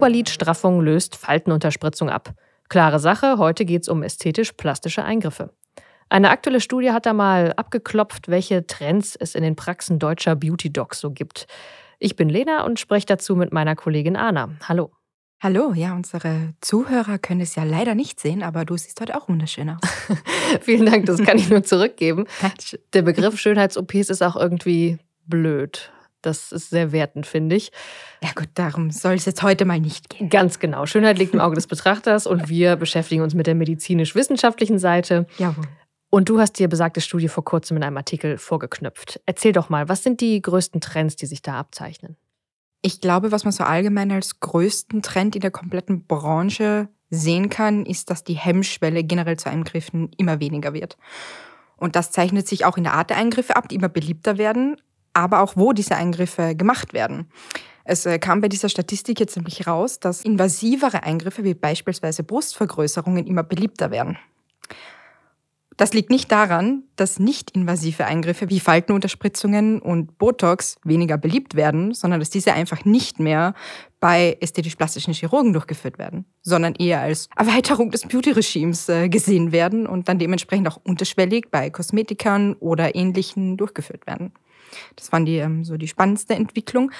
[0.00, 2.32] Oberlidstraffung löst Faltenunterspritzung ab.
[2.70, 5.50] Klare Sache, heute geht es um ästhetisch-plastische Eingriffe.
[6.08, 11.00] Eine aktuelle Studie hat da mal abgeklopft, welche Trends es in den Praxen deutscher Beauty-Docs
[11.00, 11.46] so gibt.
[11.98, 14.48] Ich bin Lena und spreche dazu mit meiner Kollegin Anna.
[14.66, 14.90] Hallo.
[15.38, 19.28] Hallo, ja, unsere Zuhörer können es ja leider nicht sehen, aber du siehst heute auch
[19.28, 19.80] wunderschön aus.
[20.62, 22.24] Vielen Dank, das kann ich nur zurückgeben.
[22.94, 24.96] Der Begriff Schönheits-OPs ist auch irgendwie
[25.26, 25.92] blöd.
[26.22, 27.72] Das ist sehr wertend, finde ich.
[28.22, 30.28] Ja gut, darum soll es jetzt heute mal nicht gehen.
[30.28, 30.86] Ganz genau.
[30.86, 35.26] Schönheit liegt im Auge des Betrachters und wir beschäftigen uns mit der medizinisch-wissenschaftlichen Seite.
[35.38, 35.64] Jawohl.
[36.10, 39.20] Und du hast dir besagte Studie vor kurzem in einem Artikel vorgeknüpft.
[39.26, 42.16] Erzähl doch mal, was sind die größten Trends, die sich da abzeichnen?
[42.82, 47.86] Ich glaube, was man so allgemein als größten Trend in der kompletten Branche sehen kann,
[47.86, 50.96] ist, dass die Hemmschwelle generell zu Eingriffen immer weniger wird.
[51.76, 54.76] Und das zeichnet sich auch in der Art der Eingriffe ab, die immer beliebter werden,
[55.20, 57.30] aber auch wo diese Eingriffe gemacht werden.
[57.84, 63.26] Es äh, kam bei dieser Statistik jetzt nämlich raus, dass invasivere Eingriffe wie beispielsweise Brustvergrößerungen
[63.26, 64.18] immer beliebter werden.
[65.76, 72.20] Das liegt nicht daran, dass nicht-invasive Eingriffe wie Faltenunterspritzungen und Botox weniger beliebt werden, sondern
[72.20, 73.54] dass diese einfach nicht mehr
[73.98, 80.06] bei ästhetisch-plastischen Chirurgen durchgeführt werden, sondern eher als Erweiterung des Beauty-Regimes äh, gesehen werden und
[80.08, 84.32] dann dementsprechend auch unterschwellig bei Kosmetikern oder Ähnlichen durchgeführt werden.
[84.96, 86.90] Das waren die ähm, so die spannendste Entwicklung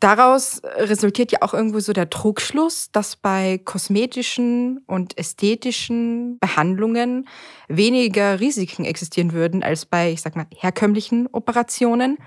[0.00, 7.28] daraus resultiert ja auch irgendwo so der Trugschluss, dass bei kosmetischen und ästhetischen Behandlungen
[7.68, 12.18] weniger Risiken existieren würden als bei, ich sag mal, herkömmlichen Operationen.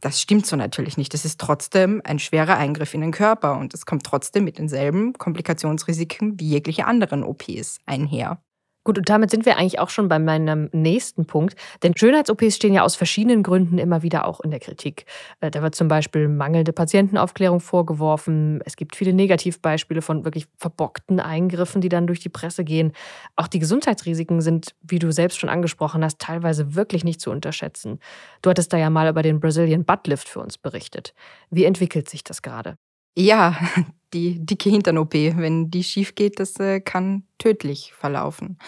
[0.00, 1.12] Das stimmt so natürlich nicht.
[1.12, 5.12] Das ist trotzdem ein schwerer Eingriff in den Körper und es kommt trotzdem mit denselben
[5.12, 8.42] Komplikationsrisiken wie jegliche anderen OPs einher.
[8.82, 11.54] Gut, und damit sind wir eigentlich auch schon bei meinem nächsten Punkt.
[11.82, 15.04] Denn Schönheits-OPs stehen ja aus verschiedenen Gründen immer wieder auch in der Kritik.
[15.40, 18.62] Äh, da wird zum Beispiel mangelnde Patientenaufklärung vorgeworfen.
[18.64, 22.92] Es gibt viele Negativbeispiele von wirklich verbockten Eingriffen, die dann durch die Presse gehen.
[23.36, 27.98] Auch die Gesundheitsrisiken sind, wie du selbst schon angesprochen hast, teilweise wirklich nicht zu unterschätzen.
[28.40, 31.12] Du hattest da ja mal über den Brazilian Butt Lift für uns berichtet.
[31.50, 32.76] Wie entwickelt sich das gerade?
[33.16, 33.56] Ja,
[34.12, 38.58] die dicke Hintern-OP, wenn die schief geht, das äh, kann tödlich verlaufen.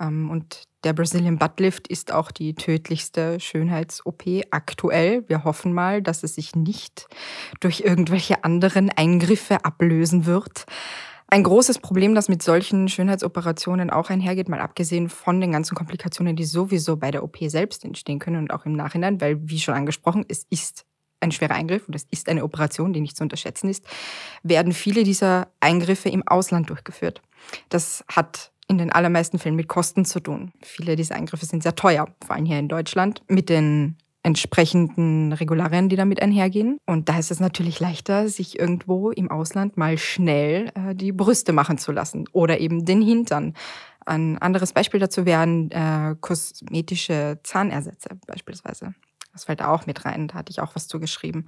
[0.00, 5.24] Ähm, und der Brazilian Butt Lift ist auch die tödlichste Schönheits-OP aktuell.
[5.28, 7.06] Wir hoffen mal, dass es sich nicht
[7.60, 10.66] durch irgendwelche anderen Eingriffe ablösen wird.
[11.28, 16.36] Ein großes Problem, das mit solchen Schönheitsoperationen auch einhergeht, mal abgesehen von den ganzen Komplikationen,
[16.36, 19.74] die sowieso bei der OP selbst entstehen können und auch im Nachhinein, weil, wie schon
[19.74, 20.84] angesprochen, es ist
[21.24, 23.84] ein schwerer Eingriff und es ist eine Operation, die nicht zu unterschätzen ist,
[24.42, 27.22] werden viele dieser Eingriffe im Ausland durchgeführt.
[27.68, 30.52] Das hat in den allermeisten Fällen mit Kosten zu tun.
[30.62, 35.90] Viele dieser Eingriffe sind sehr teuer, vor allem hier in Deutschland, mit den entsprechenden Regularien,
[35.90, 36.78] die damit einhergehen.
[36.86, 41.52] Und da ist es natürlich leichter, sich irgendwo im Ausland mal schnell äh, die Brüste
[41.52, 43.54] machen zu lassen oder eben den Hintern.
[44.06, 48.94] Ein anderes Beispiel dazu wären äh, kosmetische Zahnersätze beispielsweise.
[49.34, 51.46] Das fällt auch mit rein, da hatte ich auch was zugeschrieben.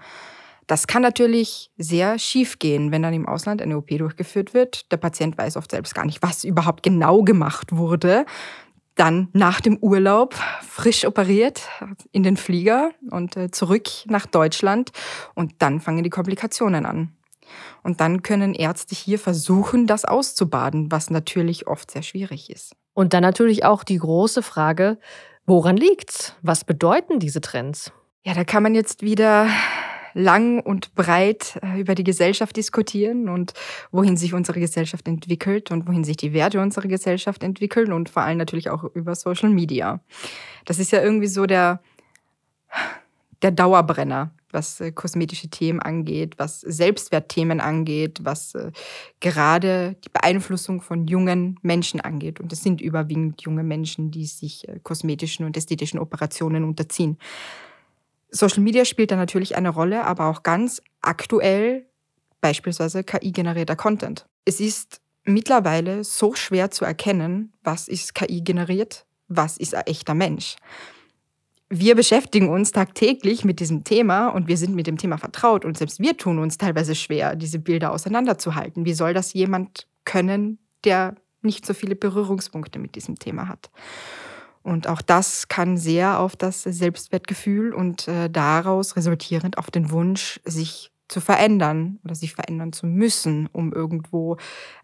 [0.67, 4.91] Das kann natürlich sehr schief gehen, wenn dann im Ausland eine OP durchgeführt wird.
[4.91, 8.27] Der Patient weiß oft selbst gar nicht, was überhaupt genau gemacht wurde.
[8.97, 10.35] Dann nach dem Urlaub
[10.67, 11.69] frisch operiert
[12.11, 14.91] in den Flieger und äh, zurück nach Deutschland.
[15.35, 17.13] Und dann fangen die Komplikationen an.
[17.85, 22.75] Und dann können Ärzte hier versuchen, das auszubaden, was natürlich oft sehr schwierig ist.
[22.93, 24.99] Und dann natürlich auch die große Frage,
[25.47, 26.35] Woran liegt's?
[26.43, 27.93] Was bedeuten diese Trends?
[28.25, 29.49] Ja, da kann man jetzt wieder
[30.13, 33.53] lang und breit äh, über die Gesellschaft diskutieren und
[33.93, 38.23] wohin sich unsere Gesellschaft entwickelt und wohin sich die Werte unserer Gesellschaft entwickeln und vor
[38.23, 40.01] allem natürlich auch über Social Media.
[40.65, 41.81] Das ist ja irgendwie so der,
[43.43, 48.73] der Dauerbrenner was äh, kosmetische Themen angeht, was Selbstwertthemen angeht, was äh,
[49.21, 52.41] gerade die Beeinflussung von jungen Menschen angeht.
[52.41, 57.19] Und es sind überwiegend junge Menschen, die sich äh, kosmetischen und ästhetischen Operationen unterziehen.
[58.31, 61.87] Social Media spielt da natürlich eine Rolle, aber auch ganz aktuell
[62.41, 64.27] beispielsweise KI-generierter Content.
[64.45, 70.15] Es ist mittlerweile so schwer zu erkennen, was ist KI generiert, was ist ein echter
[70.15, 70.57] Mensch
[71.69, 75.77] wir beschäftigen uns tagtäglich mit diesem Thema und wir sind mit dem Thema vertraut und
[75.77, 78.85] selbst wir tun uns teilweise schwer, diese Bilder auseinanderzuhalten.
[78.85, 83.71] Wie soll das jemand können, der nicht so viele Berührungspunkte mit diesem Thema hat?
[84.63, 90.41] Und auch das kann sehr auf das Selbstwertgefühl und äh, daraus resultierend auf den Wunsch,
[90.45, 94.39] sich zu verändern oder sich verändern zu müssen, um irgendwo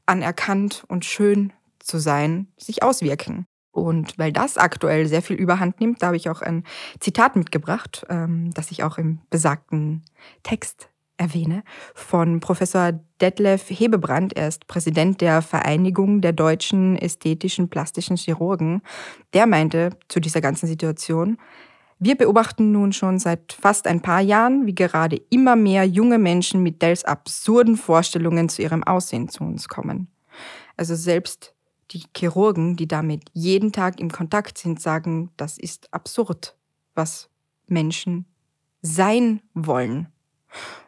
[0.06, 3.46] anerkannt und schön zu sein, sich auswirken.
[3.72, 6.64] Und weil das aktuell sehr viel Überhand nimmt, da habe ich auch ein
[7.00, 10.04] Zitat mitgebracht, ähm, das ich auch im besagten
[10.42, 11.62] Text erwähne,
[11.94, 14.36] von Professor Detlef Hebebrand.
[14.36, 18.82] Er ist Präsident der Vereinigung der deutschen ästhetischen plastischen Chirurgen.
[19.32, 21.38] Der meinte zu dieser ganzen Situation,
[21.98, 26.62] wir beobachten nun schon seit fast ein paar Jahren, wie gerade immer mehr junge Menschen
[26.62, 30.08] mit Dells absurden Vorstellungen zu ihrem Aussehen zu uns kommen.
[30.76, 31.54] Also selbst
[31.92, 36.56] die Chirurgen, die damit jeden Tag im Kontakt sind, sagen, das ist absurd,
[36.94, 37.28] was
[37.66, 38.26] Menschen
[38.80, 40.08] sein wollen.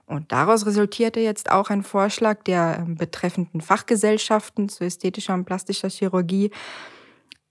[0.06, 6.51] Und daraus resultierte jetzt auch ein Vorschlag der betreffenden Fachgesellschaften zu ästhetischer und plastischer Chirurgie,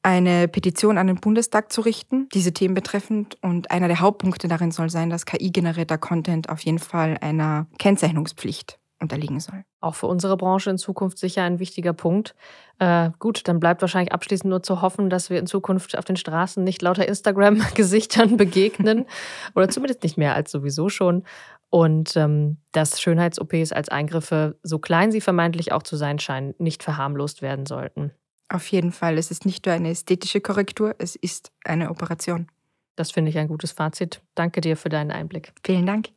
[0.03, 3.37] eine Petition an den Bundestag zu richten, diese Themen betreffend.
[3.41, 8.79] Und einer der Hauptpunkte darin soll sein, dass KI-generierter Content auf jeden Fall einer Kennzeichnungspflicht
[9.03, 9.63] unterliegen soll.
[9.79, 12.35] Auch für unsere Branche in Zukunft sicher ein wichtiger Punkt.
[12.79, 16.15] Äh, gut, dann bleibt wahrscheinlich abschließend nur zu hoffen, dass wir in Zukunft auf den
[16.15, 19.05] Straßen nicht lauter Instagram-Gesichtern begegnen
[19.53, 21.23] oder zumindest nicht mehr als sowieso schon.
[21.69, 26.83] Und ähm, dass Schönheits-OPs als Eingriffe, so klein sie vermeintlich auch zu sein scheinen, nicht
[26.83, 28.11] verharmlost werden sollten.
[28.49, 29.17] Auf jeden Fall.
[29.17, 32.47] Es ist nicht nur eine ästhetische Korrektur, es ist eine Operation.
[32.95, 34.21] Das finde ich ein gutes Fazit.
[34.35, 35.53] Danke dir für deinen Einblick.
[35.63, 36.13] Vielen Dank.